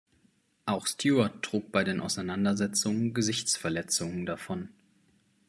Auch 0.65 0.87
Stewart 0.87 1.43
trug 1.43 1.71
bei 1.71 1.83
den 1.83 1.99
Auseinandersetzungen 2.01 3.13
Gesichtsverletzungen 3.13 4.25
davon. 4.25 4.69